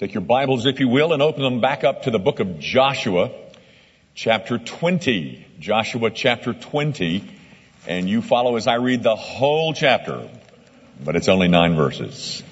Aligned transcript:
Take 0.00 0.12
your 0.12 0.22
Bibles, 0.22 0.66
if 0.66 0.80
you 0.80 0.88
will, 0.88 1.12
and 1.12 1.22
open 1.22 1.44
them 1.44 1.60
back 1.60 1.84
up 1.84 2.02
to 2.02 2.10
the 2.10 2.18
book 2.18 2.40
of 2.40 2.58
Joshua, 2.58 3.30
chapter 4.12 4.58
20. 4.58 5.46
Joshua 5.60 6.10
chapter 6.10 6.52
20. 6.52 7.22
And 7.86 8.08
you 8.08 8.20
follow 8.20 8.56
as 8.56 8.66
I 8.66 8.74
read 8.74 9.04
the 9.04 9.14
whole 9.14 9.72
chapter, 9.72 10.28
but 11.04 11.14
it's 11.14 11.28
only 11.28 11.46
nine 11.46 11.76
verses. 11.76 12.42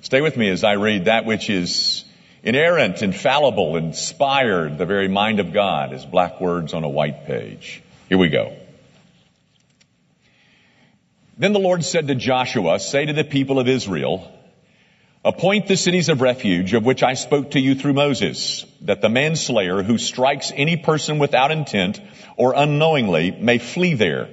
Stay 0.00 0.22
with 0.22 0.38
me 0.38 0.48
as 0.48 0.64
I 0.64 0.76
read 0.76 1.04
that 1.04 1.26
which 1.26 1.50
is 1.50 2.06
inerrant, 2.42 3.02
infallible, 3.02 3.76
inspired, 3.76 4.78
the 4.78 4.86
very 4.86 5.08
mind 5.08 5.38
of 5.38 5.52
God 5.52 5.92
as 5.92 6.06
black 6.06 6.40
words 6.40 6.72
on 6.72 6.82
a 6.82 6.88
white 6.88 7.26
page. 7.26 7.82
Here 8.08 8.16
we 8.16 8.30
go. 8.30 8.56
Then 11.36 11.52
the 11.52 11.58
Lord 11.58 11.84
said 11.84 12.08
to 12.08 12.14
Joshua, 12.14 12.80
say 12.80 13.04
to 13.04 13.12
the 13.12 13.22
people 13.22 13.58
of 13.58 13.68
Israel, 13.68 14.32
Appoint 15.26 15.66
the 15.66 15.76
cities 15.76 16.08
of 16.08 16.20
refuge 16.20 16.72
of 16.72 16.84
which 16.84 17.02
I 17.02 17.14
spoke 17.14 17.50
to 17.50 17.58
you 17.58 17.74
through 17.74 17.94
Moses, 17.94 18.64
that 18.82 19.00
the 19.00 19.08
manslayer 19.08 19.82
who 19.82 19.98
strikes 19.98 20.52
any 20.54 20.76
person 20.76 21.18
without 21.18 21.50
intent 21.50 22.00
or 22.36 22.54
unknowingly 22.54 23.32
may 23.32 23.58
flee 23.58 23.94
there. 23.94 24.28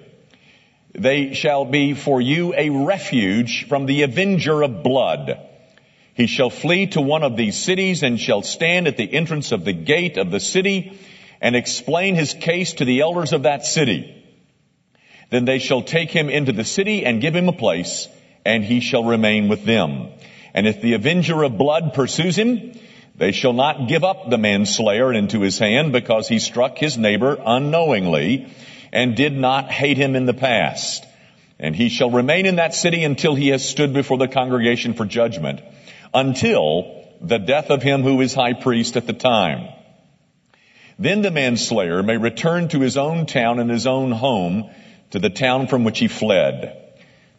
They 0.93 1.33
shall 1.33 1.65
be 1.65 1.95
for 1.95 2.21
you 2.21 2.53
a 2.55 2.69
refuge 2.69 3.67
from 3.67 3.87
the 3.87 4.03
avenger 4.03 4.61
of 4.61 4.83
blood. 4.83 5.39
He 6.13 6.27
shall 6.27 6.51
flee 6.51 6.85
to 6.85 7.01
one 7.01 7.23
of 7.23 7.35
these 7.35 7.57
cities 7.57 8.03
and 8.03 8.19
shall 8.19 8.43
stand 8.43 8.87
at 8.87 8.95
the 8.95 9.11
entrance 9.11 9.51
of 9.51 9.65
the 9.65 9.73
gate 9.73 10.17
of 10.17 10.29
the 10.29 10.39
city 10.39 10.99
and 11.41 11.55
explain 11.55 12.13
his 12.13 12.35
case 12.35 12.73
to 12.73 12.85
the 12.85 13.01
elders 13.01 13.33
of 13.33 13.43
that 13.43 13.65
city. 13.65 14.23
Then 15.31 15.45
they 15.45 15.57
shall 15.57 15.81
take 15.81 16.11
him 16.11 16.29
into 16.29 16.51
the 16.51 16.63
city 16.63 17.03
and 17.03 17.19
give 17.19 17.35
him 17.35 17.49
a 17.49 17.53
place 17.53 18.07
and 18.45 18.63
he 18.63 18.79
shall 18.79 19.05
remain 19.05 19.47
with 19.47 19.65
them. 19.65 20.11
And 20.53 20.67
if 20.67 20.81
the 20.81 20.93
avenger 20.93 21.43
of 21.43 21.57
blood 21.57 21.93
pursues 21.93 22.37
him, 22.37 22.73
they 23.15 23.31
shall 23.31 23.53
not 23.53 23.87
give 23.87 24.03
up 24.03 24.29
the 24.29 24.37
manslayer 24.37 25.13
into 25.13 25.41
his 25.41 25.59
hand 25.59 25.91
because 25.91 26.27
he 26.27 26.39
struck 26.39 26.77
his 26.77 26.97
neighbor 26.97 27.37
unknowingly 27.43 28.47
and 28.91 29.15
did 29.15 29.33
not 29.33 29.71
hate 29.71 29.97
him 29.97 30.15
in 30.15 30.25
the 30.25 30.33
past. 30.33 31.05
And 31.59 31.75
he 31.75 31.89
shall 31.89 32.11
remain 32.11 32.45
in 32.45 32.55
that 32.57 32.75
city 32.75 33.03
until 33.03 33.35
he 33.35 33.49
has 33.49 33.67
stood 33.67 33.93
before 33.93 34.17
the 34.17 34.27
congregation 34.27 34.93
for 34.93 35.05
judgment, 35.05 35.61
until 36.13 37.07
the 37.21 37.39
death 37.39 37.69
of 37.69 37.81
him 37.81 38.03
who 38.03 38.19
is 38.21 38.33
high 38.33 38.53
priest 38.53 38.97
at 38.97 39.07
the 39.07 39.13
time. 39.13 39.69
Then 40.99 41.21
the 41.21 41.31
manslayer 41.31 42.03
may 42.03 42.17
return 42.17 42.67
to 42.69 42.79
his 42.79 42.97
own 42.97 43.25
town 43.25 43.59
and 43.59 43.69
his 43.69 43.87
own 43.87 44.11
home, 44.11 44.69
to 45.11 45.19
the 45.19 45.29
town 45.29 45.67
from 45.67 45.83
which 45.83 45.99
he 45.99 46.07
fled. 46.07 46.82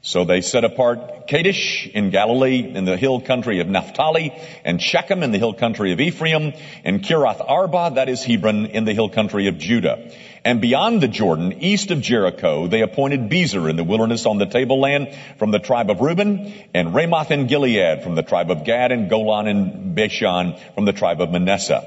So 0.07 0.27
they 0.27 0.43
set 0.43 0.65
apart 0.65 1.29
Kadesh 1.29 1.87
in 1.87 2.11
Galilee 2.11 2.59
in 2.75 2.85
the 2.85 2.99
hill 2.99 3.23
country 3.23 3.61
of 3.61 3.69
Naphtali 3.69 4.39
and 4.63 4.81
Shechem 4.81 5.23
in 5.23 5.33
the 5.33 5.39
hill 5.39 5.55
country 5.55 5.93
of 5.93 6.01
Ephraim 6.01 6.53
and 6.85 7.03
Kiriath 7.03 7.41
Arba, 7.41 7.93
that 7.95 8.11
is 8.11 8.23
Hebron, 8.23 8.67
in 8.67 8.85
the 8.85 8.93
hill 8.93 9.09
country 9.09 9.49
of 9.49 9.57
Judah. 9.57 10.13
And 10.45 10.61
beyond 10.61 11.01
the 11.01 11.09
Jordan, 11.09 11.55
east 11.63 11.91
of 11.91 12.03
Jericho, 12.03 12.67
they 12.67 12.83
appointed 12.83 13.31
Bezer 13.31 13.71
in 13.71 13.77
the 13.77 13.83
wilderness 13.83 14.27
on 14.27 14.37
the 14.37 14.45
tableland 14.45 15.17
from 15.39 15.53
the 15.53 15.59
tribe 15.59 15.89
of 15.89 16.03
Reuben 16.03 16.53
and 16.75 16.95
Ramoth 16.95 17.31
in 17.31 17.47
Gilead 17.47 18.03
from 18.03 18.15
the 18.15 18.23
tribe 18.23 18.51
of 18.51 18.65
Gad 18.65 18.93
and 18.93 19.09
Golan 19.09 19.47
and 19.47 19.95
Bashan 19.95 20.57
from 20.75 20.85
the 20.85 20.93
tribe 20.93 21.23
of 21.23 21.31
Manasseh. 21.31 21.83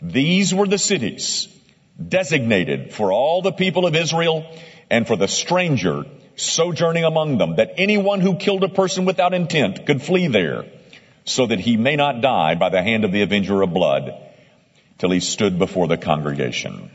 These 0.00 0.54
were 0.54 0.68
the 0.68 0.78
cities 0.78 1.48
designated 2.00 2.94
for 2.94 3.12
all 3.12 3.42
the 3.42 3.50
people 3.50 3.86
of 3.86 3.96
Israel 3.96 4.46
and 4.88 5.04
for 5.04 5.16
the 5.16 5.26
stranger 5.26 6.04
sojourning 6.36 7.04
among 7.04 7.38
them, 7.38 7.56
that 7.56 7.74
anyone 7.76 8.20
who 8.20 8.36
killed 8.36 8.62
a 8.62 8.68
person 8.68 9.04
without 9.04 9.34
intent 9.34 9.86
could 9.86 10.02
flee 10.02 10.28
there, 10.28 10.64
so 11.24 11.46
that 11.46 11.58
he 11.58 11.76
may 11.76 11.96
not 11.96 12.20
die 12.20 12.54
by 12.54 12.68
the 12.68 12.82
hand 12.82 13.04
of 13.04 13.12
the 13.12 13.22
avenger 13.22 13.62
of 13.62 13.72
blood, 13.72 14.14
till 14.98 15.10
he 15.10 15.20
stood 15.20 15.58
before 15.58 15.88
the 15.88 15.96
congregation. 15.96 16.90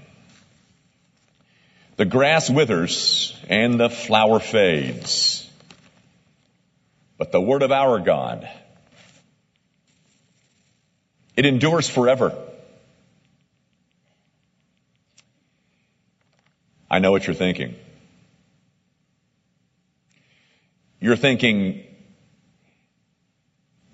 The 1.98 2.06
grass 2.06 2.50
withers 2.50 3.38
and 3.50 3.80
the 3.80 3.90
flower 3.90 4.40
fades, 4.40 5.50
but 7.18 7.32
the 7.32 7.42
word 7.42 7.62
of 7.62 7.72
our 7.72 8.00
God, 8.00 8.50
it 11.36 11.46
endures 11.46 11.90
forever. 11.90 12.36
I 16.90 17.00
know 17.00 17.12
what 17.12 17.26
you're 17.26 17.36
thinking. 17.36 17.76
You're 21.02 21.16
thinking, 21.16 21.84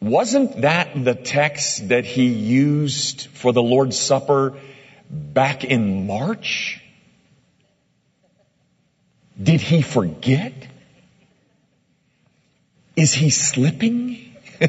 wasn't 0.01 0.61
that 0.61 0.89
the 0.93 1.15
text 1.15 1.87
that 1.87 2.03
he 2.03 2.27
used 2.27 3.27
for 3.27 3.53
the 3.53 3.63
Lord's 3.63 3.97
Supper 3.97 4.57
back 5.09 5.63
in 5.63 6.05
March? 6.05 6.81
Did 9.41 9.61
he 9.61 9.81
forget? 9.81 10.53
Is 12.97 13.13
he 13.13 13.29
slipping? 13.29 14.35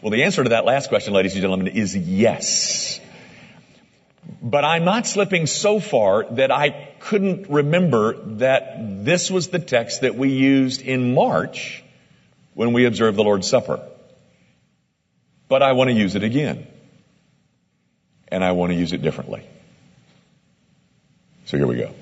well, 0.00 0.10
the 0.10 0.22
answer 0.24 0.42
to 0.42 0.50
that 0.50 0.64
last 0.64 0.88
question, 0.88 1.12
ladies 1.12 1.34
and 1.34 1.42
gentlemen, 1.42 1.66
is 1.66 1.94
yes. 1.94 3.00
But 4.40 4.64
I'm 4.64 4.84
not 4.84 5.06
slipping 5.06 5.46
so 5.46 5.80
far 5.80 6.24
that 6.32 6.50
I 6.52 6.70
couldn't 7.00 7.48
remember 7.48 8.14
that 8.36 9.04
this 9.04 9.30
was 9.30 9.48
the 9.48 9.58
text 9.58 10.02
that 10.02 10.14
we 10.14 10.30
used 10.30 10.80
in 10.82 11.14
March 11.14 11.82
when 12.54 12.72
we 12.72 12.84
observed 12.84 13.16
the 13.16 13.24
Lord's 13.24 13.48
Supper. 13.48 13.80
But 15.48 15.62
I 15.62 15.72
want 15.72 15.90
to 15.90 15.94
use 15.94 16.14
it 16.14 16.22
again. 16.22 16.66
And 18.28 18.44
I 18.44 18.52
want 18.52 18.72
to 18.72 18.78
use 18.78 18.92
it 18.92 19.02
differently. 19.02 19.44
So 21.46 21.56
here 21.56 21.66
we 21.66 21.76
go. 21.76 21.94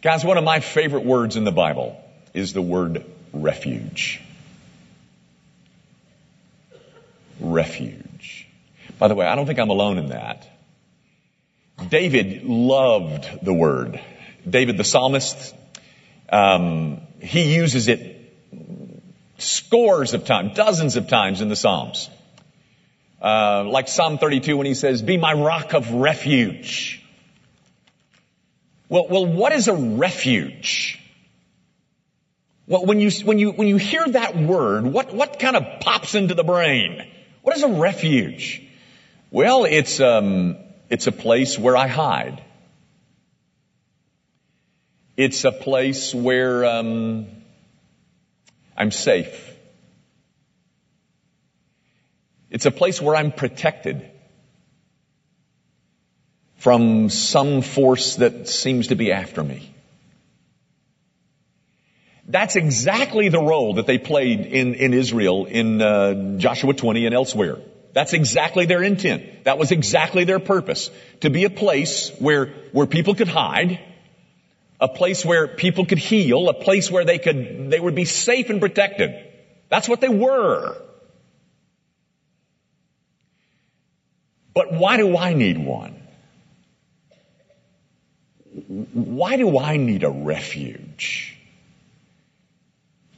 Guys, 0.00 0.24
one 0.24 0.38
of 0.38 0.44
my 0.44 0.60
favorite 0.60 1.04
words 1.04 1.36
in 1.36 1.44
the 1.44 1.50
Bible 1.50 2.00
is 2.32 2.52
the 2.52 2.62
word 2.62 3.04
refuge. 3.32 4.20
Refuge. 7.40 8.05
By 8.98 9.08
the 9.08 9.14
way, 9.14 9.26
I 9.26 9.34
don't 9.34 9.46
think 9.46 9.58
I'm 9.58 9.70
alone 9.70 9.98
in 9.98 10.08
that. 10.08 10.48
David 11.88 12.44
loved 12.44 13.44
the 13.44 13.52
word. 13.52 14.00
David 14.48 14.76
the 14.76 14.84
psalmist, 14.84 15.54
um, 16.30 17.02
he 17.20 17.54
uses 17.54 17.88
it 17.88 18.16
scores 19.38 20.14
of 20.14 20.24
times, 20.24 20.56
dozens 20.56 20.96
of 20.96 21.08
times 21.08 21.40
in 21.40 21.48
the 21.48 21.56
Psalms. 21.56 22.08
Uh, 23.20 23.64
like 23.64 23.88
Psalm 23.88 24.18
32 24.18 24.56
when 24.56 24.66
he 24.66 24.74
says, 24.74 25.02
be 25.02 25.16
my 25.16 25.32
rock 25.32 25.74
of 25.74 25.90
refuge. 25.92 27.02
Well, 28.88 29.08
well, 29.08 29.26
what 29.26 29.52
is 29.52 29.68
a 29.68 29.74
refuge? 29.74 31.00
Well, 32.66 32.86
when 32.86 33.00
you, 33.00 33.10
when 33.24 33.38
you, 33.38 33.52
when 33.52 33.68
you 33.68 33.76
hear 33.76 34.06
that 34.06 34.36
word, 34.36 34.84
what, 34.84 35.12
what 35.12 35.38
kind 35.38 35.56
of 35.56 35.80
pops 35.80 36.14
into 36.14 36.34
the 36.34 36.44
brain? 36.44 37.06
What 37.42 37.56
is 37.56 37.62
a 37.62 37.68
refuge? 37.68 38.65
Well, 39.36 39.66
it's, 39.66 40.00
um, 40.00 40.56
it's 40.88 41.08
a 41.08 41.12
place 41.12 41.58
where 41.58 41.76
I 41.76 41.88
hide. 41.88 42.42
It's 45.14 45.44
a 45.44 45.52
place 45.52 46.14
where 46.14 46.64
um, 46.64 47.26
I'm 48.74 48.90
safe. 48.90 49.54
It's 52.50 52.64
a 52.64 52.70
place 52.70 53.02
where 53.02 53.14
I'm 53.14 53.30
protected 53.30 54.10
from 56.54 57.10
some 57.10 57.60
force 57.60 58.16
that 58.16 58.48
seems 58.48 58.86
to 58.86 58.94
be 58.94 59.12
after 59.12 59.44
me. 59.44 59.70
That's 62.26 62.56
exactly 62.56 63.28
the 63.28 63.42
role 63.42 63.74
that 63.74 63.86
they 63.86 63.98
played 63.98 64.46
in, 64.46 64.72
in 64.72 64.94
Israel 64.94 65.44
in 65.44 65.82
uh, 65.82 66.38
Joshua 66.38 66.72
20 66.72 67.04
and 67.04 67.14
elsewhere. 67.14 67.58
That's 67.96 68.12
exactly 68.12 68.66
their 68.66 68.82
intent. 68.82 69.44
That 69.44 69.56
was 69.56 69.72
exactly 69.72 70.24
their 70.24 70.38
purpose. 70.38 70.90
To 71.20 71.30
be 71.30 71.44
a 71.44 71.50
place 71.50 72.10
where, 72.18 72.48
where 72.72 72.84
people 72.84 73.14
could 73.14 73.26
hide, 73.26 73.80
a 74.78 74.86
place 74.86 75.24
where 75.24 75.48
people 75.48 75.86
could 75.86 75.96
heal, 75.96 76.50
a 76.50 76.52
place 76.52 76.90
where 76.90 77.06
they 77.06 77.16
could, 77.16 77.70
they 77.70 77.80
would 77.80 77.94
be 77.94 78.04
safe 78.04 78.50
and 78.50 78.60
protected. 78.60 79.14
That's 79.70 79.88
what 79.88 80.02
they 80.02 80.10
were. 80.10 80.76
But 84.52 84.74
why 84.74 84.98
do 84.98 85.16
I 85.16 85.32
need 85.32 85.56
one? 85.56 85.94
Why 88.92 89.38
do 89.38 89.58
I 89.58 89.78
need 89.78 90.04
a 90.04 90.10
refuge? 90.10 91.34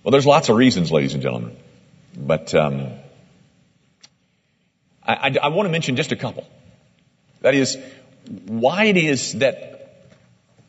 Well, 0.04 0.12
there's 0.12 0.24
lots 0.24 0.50
of 0.50 0.56
reasons, 0.56 0.92
ladies 0.92 1.14
and 1.14 1.22
gentlemen. 1.24 1.56
But 2.16 2.54
um, 2.54 2.92
I, 5.08 5.14
I, 5.14 5.36
I 5.44 5.48
want 5.48 5.66
to 5.66 5.72
mention 5.72 5.96
just 5.96 6.12
a 6.12 6.16
couple. 6.16 6.46
That 7.40 7.54
is, 7.54 7.78
why 8.46 8.84
it 8.84 8.96
is 8.96 9.32
that 9.34 10.14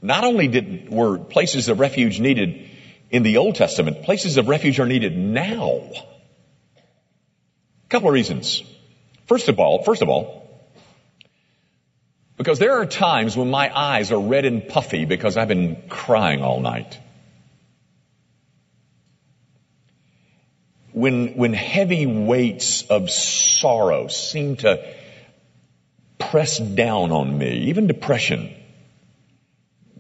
not 0.02 0.24
only 0.24 0.48
did, 0.48 0.90
were 0.90 1.18
places 1.20 1.68
of 1.68 1.80
refuge 1.80 2.20
needed 2.20 2.70
in 3.12 3.24
the 3.24 3.38
Old 3.38 3.56
Testament, 3.56 4.04
places 4.04 4.38
of 4.38 4.48
refuge 4.48 4.80
are 4.80 4.86
needed 4.86 5.18
now. 5.18 5.82
A 7.86 7.90
couple 7.90 8.08
of 8.08 8.14
reasons. 8.14 8.64
First 9.28 9.50
of 9.50 9.60
all, 9.60 9.84
first 9.84 10.02
of 10.02 10.10
all, 10.10 10.40
because 12.38 12.60
there 12.60 12.80
are 12.80 12.86
times 12.86 13.36
when 13.36 13.52
my 13.52 13.70
eyes 13.78 14.14
are 14.14 14.20
red 14.20 14.46
and 14.46 14.66
puffy 14.66 15.04
because 15.04 15.36
I've 15.36 15.50
been 15.50 15.84
crying 15.90 16.42
all 16.42 16.62
night. 16.62 16.98
When, 21.00 21.38
when 21.38 21.54
heavy 21.54 22.06
weights 22.06 22.84
of 22.90 23.10
sorrow 23.10 24.10
seem 24.10 24.58
to 24.58 24.86
press 26.18 26.58
down 26.58 27.14
on 27.14 27.38
me, 27.38 27.68
even 27.70 27.88
depression, 27.88 28.54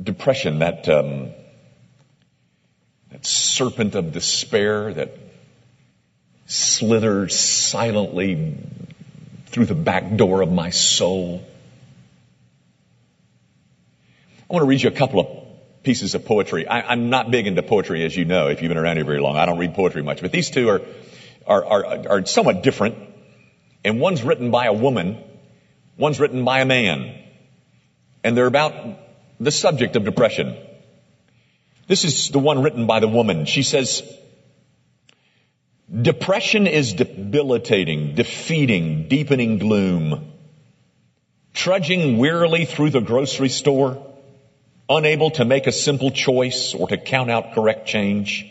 depression, 0.04 0.60
that, 0.60 0.90
um, 0.90 1.30
that 3.12 3.26
serpent 3.26 3.96
of 3.96 4.12
despair 4.12 4.94
that 4.94 5.18
slithers 6.48 7.40
silently 7.40 8.58
through 9.46 9.68
the 9.68 9.76
back 9.76 10.18
door 10.18 10.42
of 10.42 10.52
my 10.52 10.72
soul. 10.72 11.42
I 14.50 14.54
want 14.54 14.64
to 14.64 14.68
read 14.68 14.82
you 14.82 14.90
a 14.90 14.92
couple 14.92 15.22
of 15.22 15.39
pieces 15.90 16.14
of 16.14 16.24
poetry. 16.24 16.68
I, 16.68 16.94
am 16.94 17.10
not 17.10 17.32
big 17.32 17.48
into 17.48 17.64
poetry, 17.64 18.06
as 18.06 18.16
you 18.16 18.24
know, 18.24 18.50
if 18.50 18.62
you've 18.62 18.70
been 18.70 18.78
around 18.78 18.98
here 18.98 19.06
very 19.06 19.20
long. 19.20 19.38
I 19.38 19.48
don't 19.48 19.58
read 19.58 19.74
poetry 19.74 20.04
much, 20.04 20.22
but 20.22 20.32
these 20.32 20.52
two 20.52 20.70
are, 20.70 20.82
are, 21.48 21.66
are, 21.66 22.10
are 22.10 22.26
somewhat 22.28 22.62
different. 22.62 22.96
And 23.84 24.00
one's 24.00 24.22
written 24.22 24.52
by 24.52 24.68
a 24.68 24.74
woman, 24.74 25.18
one's 25.98 26.20
written 26.20 26.46
by 26.46 26.60
a 26.60 26.66
man. 26.66 27.16
And 28.24 28.38
they're 28.38 28.46
about 28.46 28.76
the 29.40 29.50
subject 29.50 29.96
of 29.96 30.04
depression. 30.04 30.56
This 31.88 32.06
is 32.06 32.30
the 32.30 32.38
one 32.38 32.62
written 32.62 32.86
by 32.86 33.00
the 33.00 33.08
woman. 33.08 33.46
She 33.46 33.64
says, 33.64 34.04
Depression 35.92 36.68
is 36.68 36.94
debilitating, 36.94 38.14
defeating, 38.14 39.08
deepening 39.08 39.58
gloom. 39.58 40.34
Trudging 41.56 42.20
wearily 42.20 42.66
through 42.66 42.92
the 42.92 43.02
grocery 43.02 43.50
store, 43.50 44.09
unable 44.90 45.32
to 45.32 45.46
make 45.46 45.68
a 45.68 45.72
simple 45.72 46.12
choice 46.12 46.74
or 46.74 46.88
to 46.88 46.98
count 46.98 47.30
out 47.30 47.54
correct 47.54 47.88
change. 47.88 48.46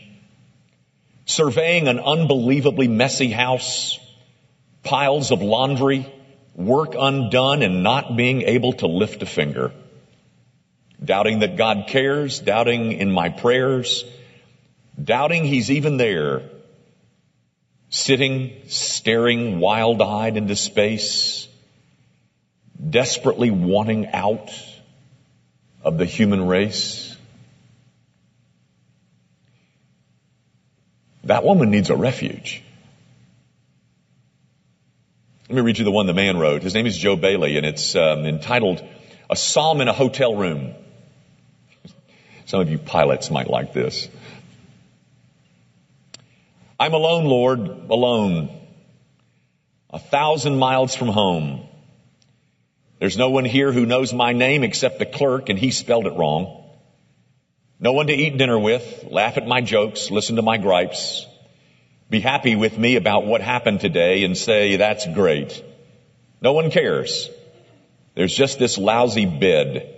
Surveying 1.26 1.88
an 1.88 1.98
unbelievably 1.98 2.88
messy 2.88 3.30
house, 3.30 3.98
piles 4.82 5.32
of 5.32 5.42
laundry, 5.42 6.10
work 6.54 6.94
undone 6.98 7.62
and 7.62 7.82
not 7.82 8.16
being 8.16 8.42
able 8.42 8.72
to 8.74 8.86
lift 8.86 9.22
a 9.22 9.26
finger. 9.26 9.72
Doubting 11.04 11.40
that 11.40 11.56
God 11.56 11.84
cares, 11.88 12.40
doubting 12.40 12.92
in 12.92 13.10
my 13.10 13.28
prayers, 13.28 14.04
doubting 15.02 15.44
He's 15.44 15.70
even 15.70 15.96
there 15.96 16.42
sitting, 17.90 18.52
staring 18.66 19.60
wild 19.60 20.02
eyed 20.02 20.36
into 20.36 20.56
space, 20.56 21.48
desperately 22.90 23.50
wanting 23.50 24.06
out 24.08 24.50
of 25.88 25.98
the 25.98 26.04
human 26.04 26.46
race. 26.46 27.16
That 31.24 31.44
woman 31.44 31.70
needs 31.70 31.90
a 31.90 31.96
refuge. 31.96 32.62
Let 35.48 35.56
me 35.56 35.62
read 35.62 35.78
you 35.78 35.84
the 35.84 35.90
one 35.90 36.06
the 36.06 36.12
man 36.12 36.36
wrote. 36.36 36.62
His 36.62 36.74
name 36.74 36.86
is 36.86 36.96
Joe 36.96 37.16
Bayly, 37.16 37.56
and 37.56 37.64
it's 37.64 37.96
um, 37.96 38.26
entitled 38.26 38.82
A 39.30 39.36
Psalm 39.36 39.80
in 39.80 39.88
a 39.88 39.94
Hotel 39.94 40.34
Room. 40.36 40.74
Some 42.44 42.60
of 42.60 42.70
you 42.70 42.78
pilots 42.78 43.30
might 43.30 43.48
like 43.48 43.72
this. 43.72 44.08
I'm 46.78 46.92
alone, 46.92 47.24
Lord, 47.24 47.60
alone. 47.60 48.50
A 49.90 49.98
thousand 49.98 50.58
miles 50.58 50.94
from 50.94 51.08
home. 51.08 51.67
There's 52.98 53.16
no 53.16 53.30
one 53.30 53.44
here 53.44 53.72
who 53.72 53.86
knows 53.86 54.12
my 54.12 54.32
name 54.32 54.64
except 54.64 54.98
the 54.98 55.06
clerk 55.06 55.48
and 55.48 55.58
he 55.58 55.70
spelled 55.70 56.06
it 56.06 56.14
wrong. 56.14 56.64
No 57.78 57.92
one 57.92 58.08
to 58.08 58.12
eat 58.12 58.36
dinner 58.36 58.58
with, 58.58 59.06
laugh 59.08 59.36
at 59.36 59.46
my 59.46 59.60
jokes, 59.60 60.10
listen 60.10 60.36
to 60.36 60.42
my 60.42 60.58
gripes, 60.58 61.26
be 62.10 62.18
happy 62.18 62.56
with 62.56 62.76
me 62.76 62.96
about 62.96 63.24
what 63.24 63.40
happened 63.40 63.80
today 63.80 64.24
and 64.24 64.36
say, 64.36 64.76
that's 64.76 65.06
great. 65.06 65.62
No 66.40 66.54
one 66.54 66.72
cares. 66.72 67.30
There's 68.14 68.34
just 68.34 68.58
this 68.58 68.78
lousy 68.78 69.26
bed 69.26 69.94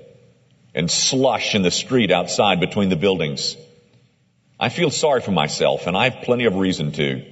and 0.75 0.91
slush 0.91 1.55
in 1.55 1.63
the 1.63 1.71
street 1.71 2.11
outside 2.11 2.61
between 2.61 2.91
the 2.91 2.97
buildings. 2.97 3.57
I 4.59 4.69
feel 4.69 4.91
sorry 4.91 5.23
for 5.23 5.33
myself 5.33 5.87
and 5.87 5.97
I 5.97 6.11
have 6.11 6.23
plenty 6.23 6.45
of 6.45 6.57
reason 6.57 6.93
to. 6.93 7.25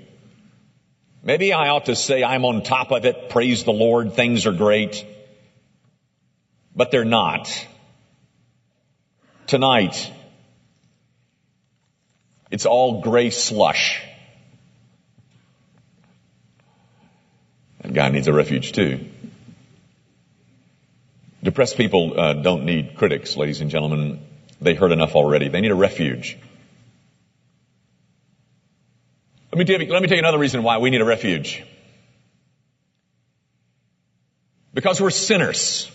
Maybe 1.22 1.52
I 1.52 1.68
ought 1.68 1.86
to 1.86 1.96
say 1.96 2.24
I'm 2.24 2.46
on 2.46 2.62
top 2.62 2.90
of 2.90 3.04
it. 3.04 3.28
Praise 3.28 3.64
the 3.64 3.72
Lord. 3.72 4.14
Things 4.14 4.46
are 4.46 4.52
great. 4.52 5.04
But 6.78 6.92
they're 6.92 7.04
not. 7.04 7.50
Tonight, 9.48 10.12
it's 12.52 12.66
all 12.66 13.00
gray 13.00 13.30
slush. 13.30 14.00
That 17.80 17.92
guy 17.92 18.10
needs 18.10 18.28
a 18.28 18.32
refuge 18.32 18.70
too. 18.70 19.08
Depressed 21.42 21.76
people 21.76 22.18
uh, 22.18 22.34
don't 22.34 22.64
need 22.64 22.94
critics, 22.94 23.36
ladies 23.36 23.60
and 23.60 23.70
gentlemen. 23.70 24.24
They 24.60 24.74
hurt 24.74 24.92
enough 24.92 25.16
already. 25.16 25.48
They 25.48 25.60
need 25.60 25.72
a 25.72 25.74
refuge. 25.74 26.38
Let 29.50 29.58
me, 29.58 29.64
tell 29.64 29.82
you, 29.82 29.92
let 29.92 30.00
me 30.00 30.06
tell 30.06 30.16
you 30.16 30.22
another 30.22 30.38
reason 30.38 30.62
why 30.62 30.78
we 30.78 30.90
need 30.90 31.00
a 31.00 31.04
refuge. 31.04 31.64
Because 34.72 35.00
we're 35.00 35.10
sinners. 35.10 35.90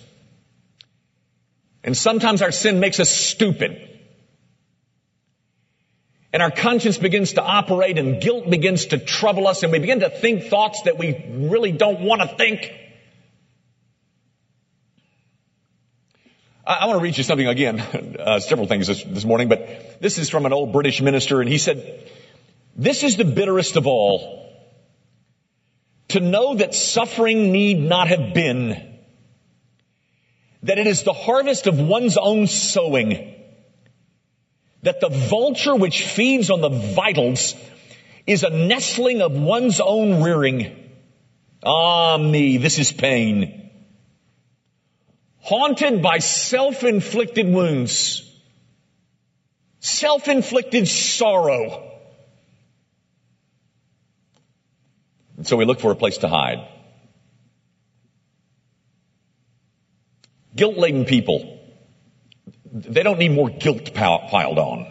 And 1.83 1.97
sometimes 1.97 2.41
our 2.41 2.51
sin 2.51 2.79
makes 2.79 2.99
us 2.99 3.09
stupid. 3.09 3.89
And 6.31 6.41
our 6.41 6.49
conscience 6.49 6.97
begins 6.97 7.33
to 7.33 7.43
operate 7.43 7.99
and 7.99 8.21
guilt 8.21 8.49
begins 8.49 8.87
to 8.87 8.97
trouble 8.97 9.47
us 9.47 9.61
and 9.61 9.71
we 9.71 9.79
begin 9.79 9.99
to 9.99 10.09
think 10.09 10.45
thoughts 10.45 10.81
that 10.83 10.97
we 10.97 11.23
really 11.29 11.71
don't 11.71 12.01
want 12.01 12.21
to 12.21 12.27
think. 12.27 12.71
I, 16.65 16.73
I 16.73 16.85
want 16.87 16.99
to 16.99 17.03
read 17.03 17.17
you 17.17 17.23
something 17.23 17.47
again, 17.47 17.79
uh, 18.19 18.39
several 18.39 18.67
things 18.67 18.87
this, 18.87 19.03
this 19.03 19.25
morning, 19.25 19.47
but 19.47 20.01
this 20.01 20.17
is 20.17 20.29
from 20.31 20.47
an 20.47 20.53
old 20.53 20.71
British 20.73 21.01
minister 21.01 21.39
and 21.39 21.47
he 21.47 21.59
said, 21.59 22.09
this 22.75 23.03
is 23.03 23.15
the 23.17 23.25
bitterest 23.25 23.75
of 23.75 23.85
all. 23.85 24.49
To 26.09 26.19
know 26.19 26.55
that 26.55 26.73
suffering 26.73 27.51
need 27.51 27.79
not 27.79 28.07
have 28.07 28.33
been. 28.33 28.92
That 30.63 30.79
it 30.79 30.87
is 30.87 31.03
the 31.03 31.13
harvest 31.13 31.67
of 31.67 31.79
one's 31.79 32.17
own 32.17 32.47
sowing. 32.47 33.35
That 34.81 34.99
the 34.99 35.09
vulture 35.09 35.75
which 35.75 36.05
feeds 36.05 36.49
on 36.49 36.61
the 36.61 36.69
vitals 36.69 37.55
is 38.25 38.43
a 38.43 38.49
nestling 38.49 39.21
of 39.21 39.33
one's 39.33 39.79
own 39.79 40.23
rearing. 40.23 40.89
Ah 41.63 42.17
me, 42.17 42.57
this 42.57 42.79
is 42.79 42.91
pain. 42.91 43.71
Haunted 45.39 46.01
by 46.01 46.19
self-inflicted 46.19 47.47
wounds. 47.47 48.21
Self-inflicted 49.79 50.87
sorrow 50.87 51.93
And 55.37 55.47
so 55.47 55.57
we 55.57 55.65
look 55.65 55.79
for 55.79 55.91
a 55.91 55.95
place 55.95 56.19
to 56.19 56.29
hide. 56.29 56.65
Guilt 60.55 60.77
laden 60.77 61.05
people, 61.05 61.59
they 62.71 63.03
don't 63.03 63.19
need 63.19 63.31
more 63.31 63.49
guilt 63.49 63.93
piled 63.93 64.59
on. 64.59 64.87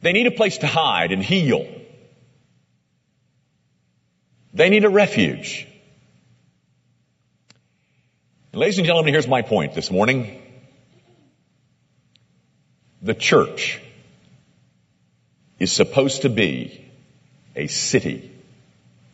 They 0.00 0.12
need 0.12 0.26
a 0.26 0.30
place 0.30 0.58
to 0.58 0.66
hide 0.66 1.12
and 1.12 1.22
heal. 1.22 1.66
They 4.52 4.70
need 4.70 4.84
a 4.84 4.90
refuge. 4.90 5.66
ladies 8.52 8.78
and 8.78 8.86
gentlemen, 8.86 9.12
here's 9.12 9.28
my 9.28 9.42
point 9.42 9.74
this 9.74 9.90
morning. 9.90 10.42
The 13.02 13.14
church 13.14 13.80
is 15.58 15.72
supposed 15.72 16.22
to 16.22 16.28
be 16.28 16.90
a 17.54 17.66
city 17.66 18.32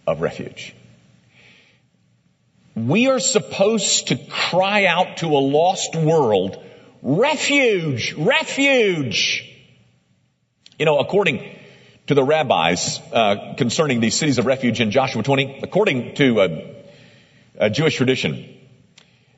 of 0.07 0.21
refuge. 0.21 0.75
We 2.75 3.09
are 3.09 3.21
supposed 3.21 4.09
to 4.09 4.17
cry 4.17 4.87
out 4.87 5.19
to 5.19 5.27
a 5.27 5.39
lost 5.39 5.95
world, 5.95 6.61
refuge, 7.03 8.15
refuge. 8.15 9.49
You 10.79 10.87
know, 10.87 10.99
according 10.99 11.57
to 12.09 12.15
the 12.15 12.25
rabbis 12.25 13.01
uh, 13.13 13.55
concerning 13.57 14.01
these 14.01 14.17
cities 14.17 14.39
of 14.39 14.47
refuge 14.47 14.81
in 14.81 14.91
Joshua 14.91 15.23
20, 15.23 15.61
according 15.63 16.17
to 16.17 16.41
a, 16.41 16.75
a 17.67 17.71
Jewish 17.71 17.97
tradition, 17.97 18.53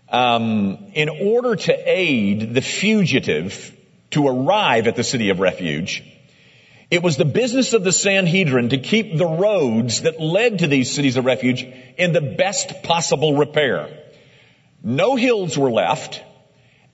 um, 0.09 0.87
in 0.95 1.11
order 1.11 1.57
to 1.57 1.75
aid 1.75 2.55
the 2.55 2.62
fugitive 2.62 3.76
to 4.12 4.28
arrive 4.28 4.87
at 4.87 4.97
the 4.97 5.05
city 5.05 5.28
of 5.28 5.40
refuge, 5.40 6.02
It 6.90 7.02
was 7.02 7.16
the 7.16 7.25
business 7.25 7.73
of 7.73 7.83
the 7.83 7.93
Sanhedrin 7.93 8.69
to 8.69 8.78
keep 8.78 9.16
the 9.16 9.26
roads 9.26 10.02
that 10.02 10.21
led 10.21 10.61
to 10.61 10.69
these 10.69 10.93
cities 10.95 11.16
of 11.16 11.25
refuge 11.25 11.66
in 11.99 12.12
the 12.12 12.21
best 12.21 12.83
possible 12.85 13.37
repair. 13.37 13.88
No 14.83 15.16
hills 15.16 15.59
were 15.59 15.71
left. 15.71 16.23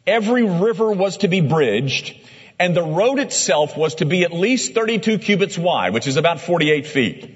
Every 0.06 0.44
river 0.44 0.90
was 0.90 1.18
to 1.18 1.28
be 1.28 1.40
bridged 1.42 2.16
and 2.58 2.76
the 2.76 2.82
road 2.82 3.18
itself 3.18 3.76
was 3.76 3.96
to 3.96 4.04
be 4.04 4.22
at 4.22 4.32
least 4.32 4.72
32 4.72 5.18
cubits 5.18 5.58
wide, 5.58 5.92
which 5.92 6.06
is 6.06 6.16
about 6.16 6.40
48 6.40 6.86
feet. 6.86 7.34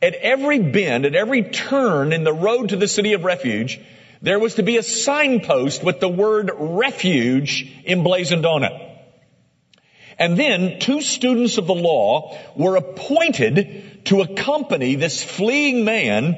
At 0.00 0.14
every 0.14 0.60
bend, 0.60 1.06
at 1.06 1.16
every 1.16 1.42
turn 1.42 2.12
in 2.12 2.22
the 2.22 2.32
road 2.32 2.68
to 2.68 2.76
the 2.76 2.86
city 2.86 3.14
of 3.14 3.24
refuge, 3.24 3.80
there 4.22 4.38
was 4.38 4.54
to 4.54 4.62
be 4.62 4.76
a 4.76 4.82
signpost 4.84 5.82
with 5.82 5.98
the 5.98 6.08
word 6.08 6.52
refuge 6.56 7.68
emblazoned 7.84 8.46
on 8.46 8.62
it. 8.62 8.87
And 10.18 10.36
then 10.36 10.80
two 10.80 11.00
students 11.00 11.58
of 11.58 11.66
the 11.66 11.74
law 11.74 12.36
were 12.56 12.76
appointed 12.76 14.04
to 14.06 14.22
accompany 14.22 14.96
this 14.96 15.22
fleeing 15.22 15.84
man 15.84 16.36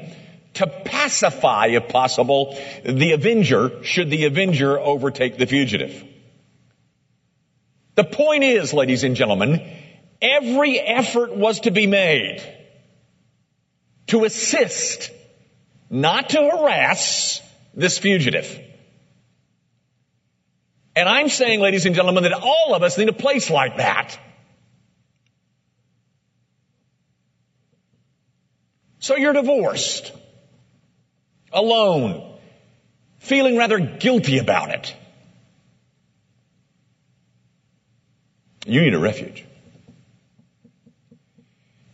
to 0.53 0.67
pacify, 0.67 1.67
if 1.67 1.89
possible, 1.89 2.57
the 2.85 3.13
avenger 3.13 3.83
should 3.83 4.09
the 4.09 4.25
avenger 4.25 4.79
overtake 4.79 5.37
the 5.37 5.47
fugitive. 5.47 6.05
The 7.95 8.03
point 8.03 8.43
is, 8.43 8.73
ladies 8.73 9.03
and 9.03 9.15
gentlemen, 9.15 9.67
every 10.21 10.79
effort 10.79 11.35
was 11.35 11.61
to 11.61 11.71
be 11.71 11.87
made 11.87 12.41
to 14.07 14.25
assist, 14.25 15.11
not 15.89 16.29
to 16.29 16.37
harass 16.37 17.41
this 17.73 17.97
fugitive. 17.97 18.59
And 20.95 21.07
I'm 21.07 21.29
saying, 21.29 21.61
ladies 21.61 21.85
and 21.85 21.95
gentlemen, 21.95 22.23
that 22.23 22.33
all 22.33 22.73
of 22.73 22.83
us 22.83 22.97
need 22.97 23.09
a 23.09 23.13
place 23.13 23.49
like 23.49 23.77
that. 23.77 24.19
So 28.99 29.15
you're 29.15 29.33
divorced, 29.33 30.11
alone, 31.51 32.37
feeling 33.19 33.57
rather 33.57 33.79
guilty 33.79 34.37
about 34.37 34.69
it. 34.69 34.95
You 38.65 38.81
need 38.81 38.93
a 38.93 38.99
refuge. 38.99 39.43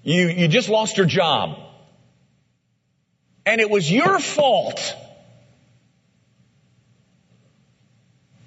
You, 0.04 0.28
you 0.28 0.48
just 0.48 0.70
lost 0.70 0.98
your 0.98 1.06
job. 1.06 1.60
And 3.46 3.62
it 3.62 3.70
was 3.70 3.90
your 3.90 4.20
fault. 4.20 4.96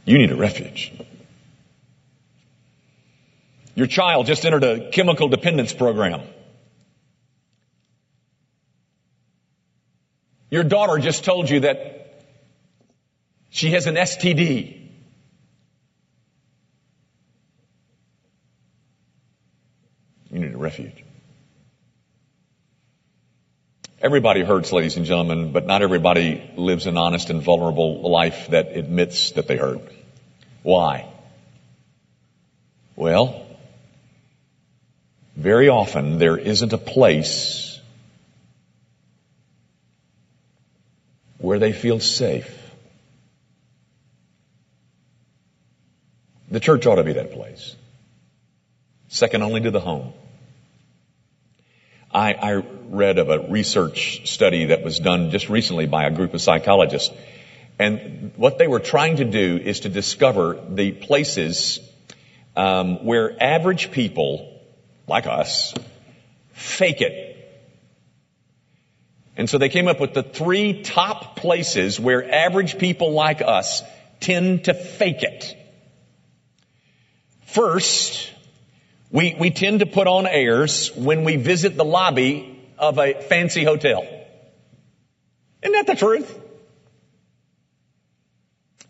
You 0.05 0.19
need 0.19 0.31
a 0.31 0.37
refuge. 0.37 0.93
Your 3.75 3.87
child 3.87 4.27
just 4.27 4.45
entered 4.45 4.65
a 4.65 4.91
chemical 4.91 5.29
dependence 5.29 5.73
program. 5.73 6.23
Your 10.51 10.65
daughter 10.65 10.99
just 10.99 11.25
told 11.25 11.49
you 11.49 11.61
that 11.61 12.25
she 13.51 13.71
has 13.71 13.87
an 13.87 13.95
STD. 13.95 14.89
You 20.33 20.39
need 20.39 20.55
a 20.55 20.59
refuge. 20.59 21.05
Everybody 24.03 24.43
hurts, 24.43 24.73
ladies 24.73 24.97
and 24.97 25.05
gentlemen, 25.05 25.53
but 25.53 25.67
not 25.67 25.83
everybody 25.83 26.51
lives 26.57 26.87
an 26.87 26.97
honest 26.97 27.29
and 27.29 27.43
vulnerable 27.43 28.11
life 28.11 28.49
that 28.49 28.75
admits 28.75 29.33
that 29.33 29.47
they 29.47 29.59
hurt. 29.59 29.83
Why? 30.63 31.07
Well, 32.97 33.47
very 35.37 35.69
often 35.69 36.17
there 36.19 36.39
isn't 36.39 36.73
a 36.73 36.79
place 36.79 37.79
where 41.37 41.59
they 41.59 41.73
feel 41.73 42.01
safe. 42.01 42.57
The 46.51 46.61
church 46.61 46.87
ought 46.87 46.95
to 46.95 47.05
be 47.05 47.13
that 47.15 47.33
place. 47.33 47.77
Second 49.09 49.43
only 49.43 49.61
to 49.61 49.71
the 49.71 49.81
home. 49.81 50.15
I, 52.13 52.33
I 52.35 52.53
read 52.89 53.19
of 53.19 53.31
a 53.31 53.39
research 53.49 54.29
study 54.29 54.67
that 54.67 54.83
was 54.83 54.99
done 54.99 55.31
just 55.31 55.49
recently 55.49 55.87
by 55.87 56.05
a 56.05 56.11
group 56.11 56.35
of 56.35 56.41
psychologists. 56.41 57.15
And 57.79 58.33
what 58.37 58.59
they 58.59 58.67
were 58.67 58.81
trying 58.81 59.17
to 59.17 59.25
do 59.25 59.57
is 59.57 59.81
to 59.81 59.89
discover 59.89 60.61
the 60.69 60.93
places 60.93 61.79
um, 62.57 63.05
where 63.05 63.41
average 63.43 63.91
people, 63.91 64.61
like 65.07 65.27
us, 65.27 65.73
fake 66.53 67.01
it. 67.01 67.31
And 69.37 69.49
so 69.49 69.57
they 69.57 69.69
came 69.69 69.89
up 69.89 70.01
with 70.01 70.13
the 70.13 70.23
three 70.23 70.83
top 70.83 71.37
places 71.37 71.99
where 71.99 72.31
average 72.31 72.77
people 72.77 73.13
like 73.13 73.41
us 73.41 73.83
tend 74.19 74.65
to 74.65 74.75
fake 74.75 75.23
it. 75.23 75.57
First, 77.47 78.31
we, 79.11 79.35
we 79.39 79.51
tend 79.51 79.81
to 79.81 79.87
put 79.87 80.07
on 80.07 80.27
airs 80.27 80.95
when 80.95 81.25
we 81.25 81.37
visit 81.37 81.77
the 81.77 81.85
lobby 81.85 82.61
of 82.79 82.99
a 82.99 83.15
fancy 83.15 83.65
hotel. 83.65 84.03
Isn't 85.63 85.73
that 85.73 85.87
the 85.87 85.97
truth? 85.97 86.39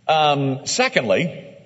Um, 0.06 0.66
secondly, 0.66 1.56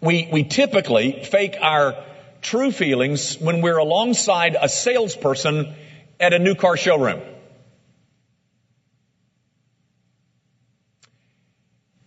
we, 0.00 0.28
we 0.32 0.44
typically 0.44 1.22
fake 1.24 1.56
our 1.60 2.02
true 2.40 2.70
feelings 2.70 3.38
when 3.38 3.60
we're 3.60 3.78
alongside 3.78 4.56
a 4.60 4.68
salesperson 4.68 5.74
at 6.18 6.32
a 6.32 6.38
new 6.38 6.54
car 6.54 6.76
showroom. 6.76 7.20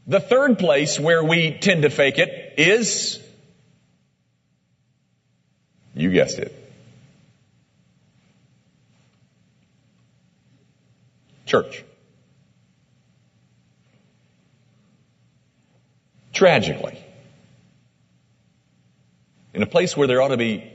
The 0.07 0.19
third 0.19 0.57
place 0.57 0.99
where 0.99 1.23
we 1.23 1.51
tend 1.51 1.83
to 1.83 1.89
fake 1.91 2.17
it 2.17 2.55
is 2.57 3.19
you 5.99 6.11
guessed 6.11 6.39
it. 6.39 6.55
Church. 11.45 11.83
Tragically, 16.31 16.97
in 19.53 19.61
a 19.61 19.65
place 19.65 19.97
where 19.97 20.07
there 20.07 20.21
ought 20.21 20.29
to 20.29 20.37
be 20.37 20.71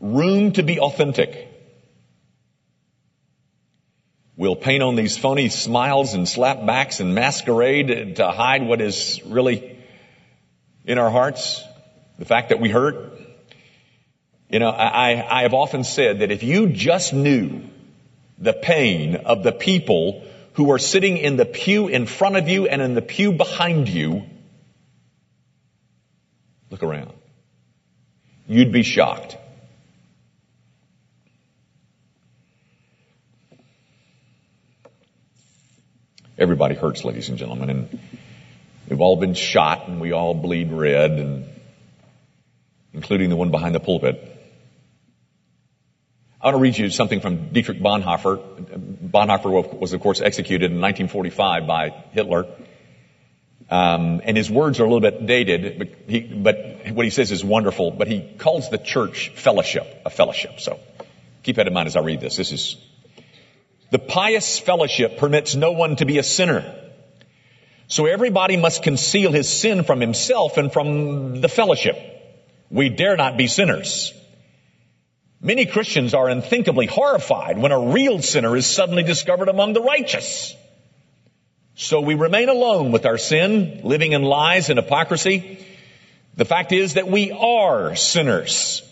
room 0.00 0.52
to 0.52 0.62
be 0.62 0.80
authentic, 0.80 1.48
we'll 4.36 4.56
paint 4.56 4.82
on 4.82 4.96
these 4.96 5.18
phony 5.18 5.50
smiles 5.50 6.14
and 6.14 6.26
slapbacks 6.26 7.00
and 7.00 7.14
masquerade 7.14 8.16
to 8.16 8.30
hide 8.30 8.66
what 8.66 8.80
is 8.80 9.20
really 9.26 9.76
in 10.86 10.96
our 10.98 11.10
hearts. 11.10 11.62
The 12.18 12.24
fact 12.24 12.48
that 12.48 12.60
we 12.60 12.70
hurt, 12.70 13.16
you 14.48 14.58
know, 14.60 14.70
I, 14.70 15.40
I 15.40 15.42
have 15.42 15.54
often 15.54 15.82
said 15.84 16.20
that 16.20 16.30
if 16.30 16.42
you 16.42 16.68
just 16.68 17.12
knew 17.12 17.62
the 18.38 18.52
pain 18.52 19.16
of 19.16 19.42
the 19.42 19.52
people 19.52 20.24
who 20.52 20.70
are 20.72 20.78
sitting 20.78 21.16
in 21.16 21.36
the 21.36 21.44
pew 21.44 21.88
in 21.88 22.06
front 22.06 22.36
of 22.36 22.48
you 22.48 22.66
and 22.66 22.80
in 22.80 22.94
the 22.94 23.02
pew 23.02 23.32
behind 23.32 23.88
you, 23.88 24.24
look 26.70 26.82
around. 26.82 27.12
You'd 28.46 28.72
be 28.72 28.82
shocked. 28.82 29.36
Everybody 36.38 36.74
hurts, 36.74 37.04
ladies 37.04 37.30
and 37.30 37.38
gentlemen, 37.38 37.70
and 37.70 38.00
we've 38.88 39.00
all 39.00 39.16
been 39.16 39.34
shot 39.34 39.88
and 39.88 40.00
we 40.00 40.12
all 40.12 40.34
bleed 40.34 40.70
red 40.70 41.12
and 41.12 41.48
including 42.92 43.30
the 43.30 43.36
one 43.36 43.50
behind 43.50 43.74
the 43.74 43.80
pulpit. 43.80 44.35
I 46.46 46.50
want 46.50 46.58
to 46.58 46.62
read 46.62 46.78
you 46.78 46.90
something 46.90 47.20
from 47.20 47.48
Dietrich 47.48 47.80
Bonhoeffer. 47.80 48.36
Bonhoeffer 49.10 49.80
was, 49.80 49.92
of 49.94 50.00
course, 50.00 50.20
executed 50.20 50.70
in 50.70 50.80
1945 50.80 51.66
by 51.66 51.90
Hitler. 52.12 52.46
Um, 53.68 54.20
and 54.22 54.36
his 54.36 54.48
words 54.48 54.78
are 54.78 54.84
a 54.84 54.86
little 54.86 55.00
bit 55.00 55.26
dated, 55.26 55.76
but, 55.76 55.88
he, 56.06 56.20
but 56.20 56.92
what 56.92 57.04
he 57.04 57.10
says 57.10 57.32
is 57.32 57.44
wonderful. 57.44 57.90
But 57.90 58.06
he 58.06 58.20
calls 58.38 58.70
the 58.70 58.78
church 58.78 59.30
fellowship, 59.30 60.02
a 60.06 60.10
fellowship. 60.10 60.60
So 60.60 60.78
keep 61.42 61.56
that 61.56 61.66
in 61.66 61.72
mind 61.72 61.88
as 61.88 61.96
I 61.96 62.00
read 62.02 62.20
this. 62.20 62.36
This 62.36 62.52
is 62.52 62.76
the 63.90 63.98
pious 63.98 64.60
fellowship 64.60 65.18
permits 65.18 65.56
no 65.56 65.72
one 65.72 65.96
to 65.96 66.06
be 66.06 66.18
a 66.18 66.22
sinner. 66.22 66.92
So 67.88 68.06
everybody 68.06 68.56
must 68.56 68.84
conceal 68.84 69.32
his 69.32 69.48
sin 69.48 69.82
from 69.82 70.00
himself 70.00 70.58
and 70.58 70.72
from 70.72 71.40
the 71.40 71.48
fellowship. 71.48 71.96
We 72.70 72.88
dare 72.88 73.16
not 73.16 73.36
be 73.36 73.48
sinners. 73.48 74.12
Many 75.40 75.66
Christians 75.66 76.14
are 76.14 76.28
unthinkably 76.28 76.86
horrified 76.86 77.58
when 77.58 77.72
a 77.72 77.92
real 77.92 78.22
sinner 78.22 78.56
is 78.56 78.66
suddenly 78.66 79.02
discovered 79.02 79.48
among 79.48 79.74
the 79.74 79.82
righteous. 79.82 80.54
So 81.74 82.00
we 82.00 82.14
remain 82.14 82.48
alone 82.48 82.90
with 82.90 83.04
our 83.04 83.18
sin, 83.18 83.82
living 83.84 84.12
in 84.12 84.22
lies 84.22 84.70
and 84.70 84.78
hypocrisy. 84.78 85.64
The 86.34 86.46
fact 86.46 86.72
is 86.72 86.94
that 86.94 87.08
we 87.08 87.32
are 87.32 87.94
sinners. 87.96 88.82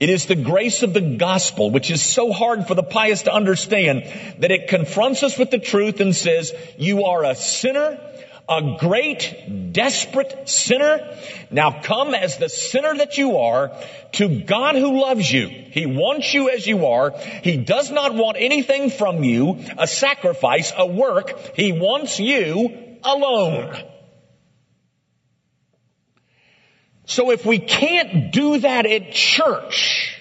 It 0.00 0.08
is 0.08 0.26
the 0.26 0.34
grace 0.34 0.82
of 0.82 0.94
the 0.94 1.16
gospel, 1.16 1.70
which 1.70 1.90
is 1.90 2.02
so 2.02 2.32
hard 2.32 2.66
for 2.66 2.74
the 2.74 2.82
pious 2.82 3.22
to 3.22 3.32
understand, 3.32 4.04
that 4.38 4.50
it 4.50 4.68
confronts 4.68 5.22
us 5.22 5.38
with 5.38 5.50
the 5.50 5.58
truth 5.58 6.00
and 6.00 6.16
says, 6.16 6.52
you 6.78 7.04
are 7.04 7.22
a 7.24 7.34
sinner, 7.34 8.00
a 8.48 8.76
great, 8.78 9.72
desperate 9.72 10.48
sinner. 10.48 11.16
Now 11.50 11.80
come 11.82 12.14
as 12.14 12.38
the 12.38 12.48
sinner 12.48 12.94
that 12.94 13.16
you 13.18 13.38
are 13.38 13.72
to 14.12 14.42
God 14.42 14.74
who 14.74 15.00
loves 15.00 15.30
you. 15.30 15.48
He 15.48 15.86
wants 15.86 16.34
you 16.34 16.50
as 16.50 16.66
you 16.66 16.86
are. 16.86 17.12
He 17.42 17.56
does 17.56 17.90
not 17.90 18.14
want 18.14 18.36
anything 18.38 18.90
from 18.90 19.24
you, 19.24 19.64
a 19.78 19.86
sacrifice, 19.86 20.72
a 20.76 20.86
work. 20.86 21.56
He 21.56 21.72
wants 21.72 22.18
you 22.18 22.98
alone. 23.04 23.76
So 27.04 27.30
if 27.30 27.44
we 27.44 27.58
can't 27.58 28.32
do 28.32 28.58
that 28.58 28.86
at 28.86 29.12
church, 29.12 30.18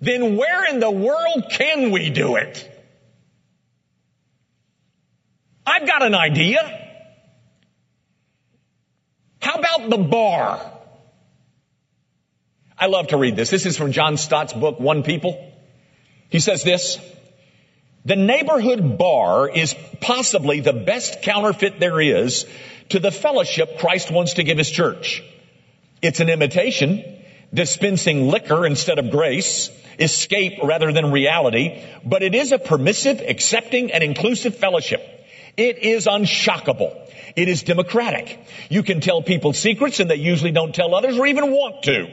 then 0.00 0.36
where 0.36 0.68
in 0.68 0.80
the 0.80 0.90
world 0.90 1.46
can 1.50 1.90
we 1.90 2.10
do 2.10 2.36
it? 2.36 2.73
I've 5.66 5.86
got 5.86 6.02
an 6.02 6.14
idea. 6.14 6.80
How 9.40 9.54
about 9.54 9.90
the 9.90 9.98
bar? 9.98 10.72
I 12.78 12.86
love 12.86 13.08
to 13.08 13.16
read 13.16 13.36
this. 13.36 13.50
This 13.50 13.66
is 13.66 13.76
from 13.76 13.92
John 13.92 14.16
Stott's 14.16 14.52
book, 14.52 14.80
One 14.80 15.02
People. 15.02 15.52
He 16.28 16.40
says 16.40 16.64
this, 16.64 16.98
the 18.04 18.16
neighborhood 18.16 18.98
bar 18.98 19.48
is 19.48 19.74
possibly 20.00 20.60
the 20.60 20.72
best 20.72 21.22
counterfeit 21.22 21.80
there 21.80 22.00
is 22.00 22.44
to 22.90 22.98
the 22.98 23.10
fellowship 23.10 23.78
Christ 23.78 24.10
wants 24.10 24.34
to 24.34 24.42
give 24.42 24.58
his 24.58 24.70
church. 24.70 25.22
It's 26.02 26.20
an 26.20 26.28
imitation, 26.28 27.02
dispensing 27.52 28.28
liquor 28.28 28.66
instead 28.66 28.98
of 28.98 29.10
grace, 29.10 29.70
escape 29.98 30.58
rather 30.62 30.92
than 30.92 31.12
reality, 31.12 31.82
but 32.04 32.22
it 32.22 32.34
is 32.34 32.52
a 32.52 32.58
permissive, 32.58 33.22
accepting, 33.26 33.90
and 33.92 34.04
inclusive 34.04 34.56
fellowship. 34.56 35.00
It 35.56 35.78
is 35.78 36.06
unshockable. 36.06 37.00
It 37.36 37.48
is 37.48 37.62
democratic. 37.62 38.38
You 38.68 38.82
can 38.82 39.00
tell 39.00 39.22
people 39.22 39.52
secrets 39.52 40.00
and 40.00 40.10
they 40.10 40.16
usually 40.16 40.52
don't 40.52 40.74
tell 40.74 40.94
others 40.94 41.18
or 41.18 41.26
even 41.26 41.50
want 41.50 41.84
to. 41.84 42.12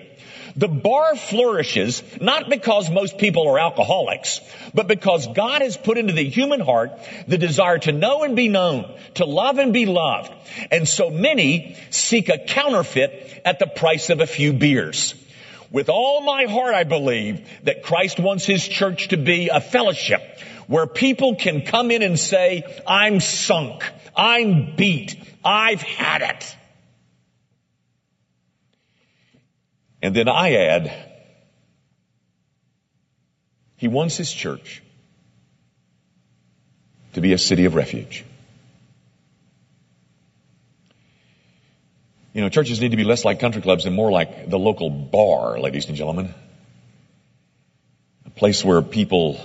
The 0.55 0.67
bar 0.67 1.15
flourishes 1.15 2.03
not 2.19 2.49
because 2.49 2.89
most 2.89 3.17
people 3.17 3.47
are 3.47 3.59
alcoholics, 3.59 4.41
but 4.73 4.87
because 4.87 5.27
God 5.27 5.61
has 5.61 5.77
put 5.77 5.97
into 5.97 6.13
the 6.13 6.27
human 6.27 6.59
heart 6.59 6.91
the 7.27 7.37
desire 7.37 7.77
to 7.79 7.91
know 7.91 8.23
and 8.23 8.35
be 8.35 8.49
known, 8.49 8.93
to 9.15 9.25
love 9.25 9.59
and 9.59 9.71
be 9.71 9.85
loved. 9.85 10.31
And 10.69 10.87
so 10.87 11.09
many 11.09 11.77
seek 11.89 12.29
a 12.29 12.37
counterfeit 12.37 13.41
at 13.45 13.59
the 13.59 13.67
price 13.67 14.09
of 14.09 14.19
a 14.19 14.27
few 14.27 14.51
beers. 14.51 15.15
With 15.71 15.87
all 15.87 16.21
my 16.21 16.45
heart, 16.45 16.75
I 16.75 16.83
believe 16.83 17.47
that 17.63 17.83
Christ 17.83 18.19
wants 18.19 18.45
His 18.45 18.67
church 18.67 19.09
to 19.09 19.17
be 19.17 19.47
a 19.47 19.61
fellowship 19.61 20.21
where 20.71 20.87
people 20.87 21.35
can 21.35 21.63
come 21.63 21.91
in 21.91 22.01
and 22.01 22.17
say, 22.17 22.63
I'm 22.87 23.19
sunk. 23.19 23.83
I'm 24.15 24.77
beat. 24.77 25.21
I've 25.43 25.81
had 25.81 26.21
it. 26.21 26.55
And 30.01 30.15
then 30.15 30.29
I 30.29 30.53
add, 30.53 30.93
he 33.75 33.89
wants 33.89 34.15
his 34.15 34.31
church 34.31 34.81
to 37.15 37.21
be 37.21 37.33
a 37.33 37.37
city 37.37 37.65
of 37.65 37.75
refuge. 37.75 38.23
You 42.33 42.43
know, 42.43 42.47
churches 42.47 42.79
need 42.79 42.91
to 42.91 42.97
be 42.97 43.03
less 43.03 43.25
like 43.25 43.41
country 43.41 43.61
clubs 43.61 43.85
and 43.85 43.93
more 43.93 44.09
like 44.09 44.49
the 44.49 44.57
local 44.57 44.89
bar, 44.89 45.59
ladies 45.59 45.87
and 45.87 45.97
gentlemen. 45.97 46.33
A 48.25 48.29
place 48.29 48.63
where 48.63 48.81
people, 48.81 49.37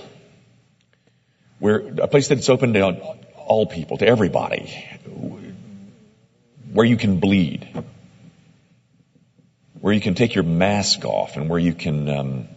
where, 1.59 1.77
a 1.77 2.07
place 2.07 2.27
that's 2.27 2.49
open 2.49 2.73
to 2.73 3.15
all 3.35 3.65
people, 3.65 3.97
to 3.97 4.07
everybody, 4.07 4.85
where 6.71 6.85
you 6.85 6.97
can 6.97 7.19
bleed, 7.19 7.67
where 9.79 9.93
you 9.93 10.01
can 10.01 10.15
take 10.15 10.35
your 10.35 10.43
mask 10.43 11.05
off 11.05 11.37
and 11.37 11.49
where 11.49 11.59
you 11.59 11.73
can, 11.73 12.09
um, 12.09 12.47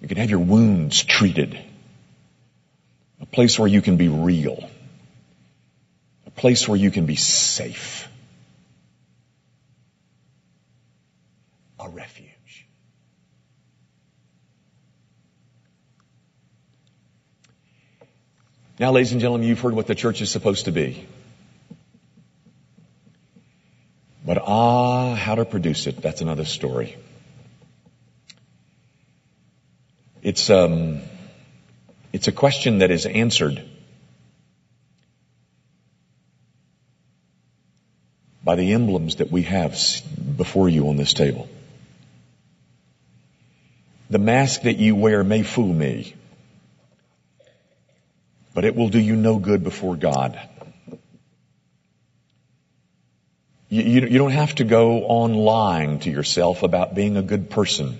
you 0.00 0.08
can 0.08 0.16
have 0.18 0.30
your 0.30 0.40
wounds 0.40 1.02
treated. 1.02 1.58
A 3.20 3.26
place 3.26 3.58
where 3.58 3.68
you 3.68 3.82
can 3.82 3.96
be 3.96 4.08
real. 4.08 4.68
A 6.26 6.30
place 6.30 6.68
where 6.68 6.78
you 6.78 6.90
can 6.90 7.06
be 7.06 7.16
safe. 7.16 8.08
A 11.80 11.88
refuge. 11.88 12.25
Now, 18.78 18.92
ladies 18.92 19.12
and 19.12 19.22
gentlemen, 19.22 19.46
you've 19.46 19.60
heard 19.60 19.72
what 19.72 19.86
the 19.86 19.94
church 19.94 20.20
is 20.20 20.30
supposed 20.30 20.66
to 20.66 20.70
be. 20.70 21.06
But 24.22 24.36
ah, 24.42 25.14
how 25.14 25.36
to 25.36 25.46
produce 25.46 25.86
it, 25.86 26.02
that's 26.02 26.20
another 26.20 26.44
story. 26.44 26.96
It's, 30.20 30.50
um, 30.50 31.00
it's 32.12 32.28
a 32.28 32.32
question 32.32 32.78
that 32.78 32.90
is 32.90 33.06
answered 33.06 33.62
by 38.44 38.56
the 38.56 38.74
emblems 38.74 39.16
that 39.16 39.30
we 39.30 39.42
have 39.42 39.80
before 40.36 40.68
you 40.68 40.88
on 40.88 40.96
this 40.96 41.14
table. 41.14 41.48
The 44.10 44.18
mask 44.18 44.62
that 44.62 44.76
you 44.76 44.94
wear 44.94 45.24
may 45.24 45.42
fool 45.42 45.72
me, 45.72 46.14
but 48.56 48.64
it 48.64 48.74
will 48.74 48.88
do 48.88 48.98
you 48.98 49.16
no 49.16 49.38
good 49.38 49.62
before 49.62 49.96
God. 49.96 50.40
You, 53.68 53.82
you, 53.82 54.00
you 54.06 54.18
don't 54.18 54.30
have 54.30 54.54
to 54.54 54.64
go 54.64 55.06
on 55.08 55.34
lying 55.34 55.98
to 56.00 56.10
yourself 56.10 56.62
about 56.62 56.94
being 56.94 57.18
a 57.18 57.22
good 57.22 57.50
person. 57.50 57.98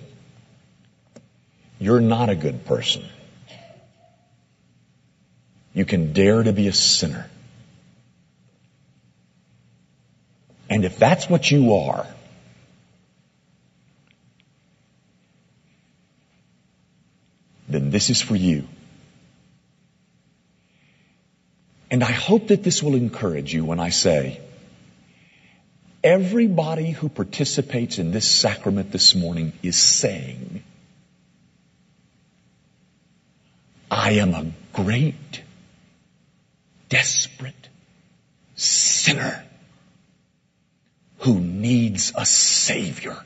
You're 1.77 2.01
not 2.01 2.29
a 2.29 2.35
good 2.35 2.65
person. 2.65 3.05
You 5.75 5.85
can 5.85 6.11
dare 6.13 6.41
to 6.41 6.51
be 6.51 6.67
a 6.67 6.73
sinner. 6.73 7.29
And 10.71 10.85
if 10.85 10.97
that's 10.97 11.29
what 11.29 11.51
you 11.51 11.75
are, 11.75 12.07
then 17.69 17.91
this 17.91 18.09
is 18.09 18.23
for 18.23 18.35
you. 18.35 18.67
And 21.89 22.03
I 22.03 22.11
hope 22.11 22.47
that 22.47 22.63
this 22.63 22.83
will 22.83 22.95
encourage 22.95 23.53
you 23.53 23.63
when 23.63 23.79
I 23.79 23.89
say, 23.89 24.41
everybody 26.03 26.91
who 26.91 27.09
participates 27.09 27.97
in 27.97 28.11
this 28.11 28.29
sacrament 28.29 28.91
this 28.91 29.15
morning 29.15 29.53
is 29.63 29.77
saying, 29.77 30.63
I 33.89 34.11
am 34.11 34.33
a 34.33 34.51
great, 34.73 35.43
desperate 36.89 37.69
sinner 38.55 39.43
who 41.19 41.39
needs 41.39 42.11
a 42.15 42.25
savior. 42.25 43.17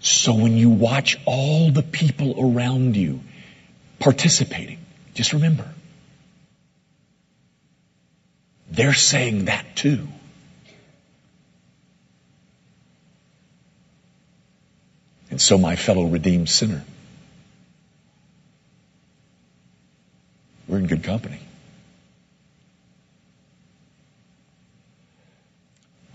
So 0.00 0.34
when 0.34 0.56
you 0.56 0.70
watch 0.70 1.18
all 1.24 1.70
the 1.70 1.82
people 1.82 2.34
around 2.38 2.96
you 2.96 3.20
participating, 3.98 4.78
just 5.14 5.32
remember, 5.32 5.68
they're 8.70 8.94
saying 8.94 9.46
that 9.46 9.76
too. 9.76 10.06
And 15.30 15.40
so 15.40 15.58
my 15.58 15.76
fellow 15.76 16.06
redeemed 16.06 16.48
sinner, 16.48 16.84
we're 20.66 20.78
in 20.78 20.86
good 20.86 21.04
company. 21.04 21.40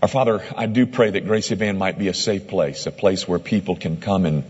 Our 0.02 0.08
Father, 0.08 0.44
I 0.54 0.66
do 0.66 0.86
pray 0.86 1.12
that 1.12 1.26
Gracie 1.26 1.54
Van 1.54 1.78
might 1.78 1.98
be 1.98 2.08
a 2.08 2.14
safe 2.14 2.48
place, 2.48 2.86
a 2.86 2.92
place 2.92 3.26
where 3.26 3.38
people 3.38 3.74
can 3.74 3.96
come 3.96 4.26
and, 4.26 4.44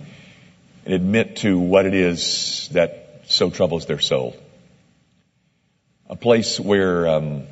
and 0.85 0.95
admit 0.95 1.37
to 1.37 1.57
what 1.59 1.87
it 1.87 1.95
is 1.95 2.69
that 2.73 3.04
so 3.27 3.51
troubles 3.51 3.87
their 3.87 4.01
soul. 4.01 4.37
A 6.09 6.17
place 6.17 6.61
where 6.61 7.09
um, 7.09 7.47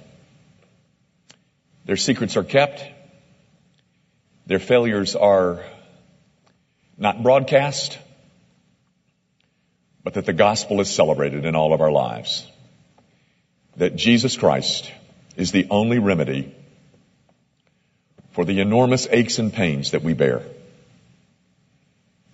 their 1.84 1.96
secrets 1.96 2.36
are 2.36 2.44
kept. 2.44 2.84
Their 4.46 4.58
failures 4.58 5.16
are 5.16 5.64
not 6.98 7.22
broadcast, 7.22 7.98
but 10.04 10.14
that 10.14 10.26
the 10.26 10.32
gospel 10.32 10.80
is 10.80 10.90
celebrated 10.90 11.44
in 11.44 11.56
all 11.56 11.72
of 11.72 11.80
our 11.80 11.90
lives. 11.90 12.46
That 13.76 13.96
Jesus 13.96 14.36
Christ 14.36 14.92
is 15.36 15.52
the 15.52 15.66
only 15.70 15.98
remedy 15.98 16.54
for 18.32 18.44
the 18.44 18.60
enormous 18.60 19.06
aches 19.10 19.38
and 19.38 19.52
pains 19.52 19.92
that 19.92 20.02
we 20.02 20.14
bear. 20.14 20.42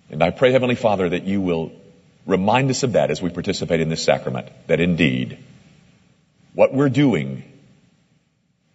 And 0.09 0.23
I 0.23 0.31
pray, 0.31 0.51
Heavenly 0.51 0.75
Father, 0.75 1.09
that 1.09 1.23
you 1.23 1.39
will 1.41 1.71
remind 2.29 2.69
us 2.69 2.83
of 2.83 2.93
that 2.93 3.11
as 3.11 3.21
we 3.21 3.29
participate 3.29 3.81
in 3.81 3.89
this 3.89 4.03
sacrament, 4.03 4.49
that 4.67 4.79
indeed 4.79 5.37
what 6.53 6.73
we're 6.73 6.89
doing 6.89 7.43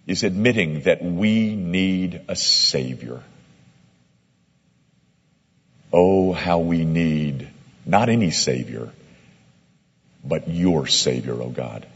is 0.07 0.23
admitting 0.25 0.81
that 0.83 1.03
we 1.03 1.55
need 1.55 2.21
a 2.29 2.37
Savior. 2.37 3.23
Oh, 5.93 6.33
how 6.33 6.59
we 6.59 6.85
need 6.85 7.49
not 7.87 8.09
any 8.09 8.31
Savior, 8.31 8.91
but 10.25 10.49
your 10.49 10.87
Savior, 10.87 11.41
oh 11.41 11.51
God. 11.51 11.87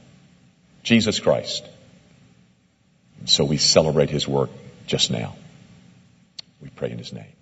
Jesus 0.83 1.19
Christ. 1.19 1.69
So 3.25 3.45
we 3.45 3.57
celebrate 3.57 4.11
His 4.11 4.29
work 4.29 4.51
just 4.87 5.11
now. 5.11 5.35
We 6.63 6.69
pray 6.69 6.91
in 6.91 6.99
His 6.99 7.13
name. 7.13 7.33